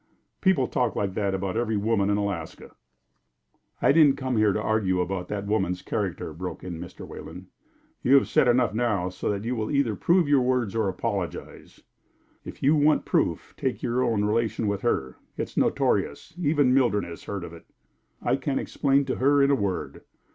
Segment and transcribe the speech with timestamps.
[0.41, 2.71] "People talk like that about nearly every woman in Alaska."
[3.83, 7.07] "I didn't come here to argue about that woman's character," broke in Mr.
[7.07, 7.49] Wayland.
[8.01, 11.81] "You have said enough now, so that you will either prove your words or apologize."
[12.43, 15.17] "If you want proof, take your own relation with her.
[15.37, 17.67] It's notorious; even Mildred has heard of it."
[18.23, 20.01] "I can explain to her in a word."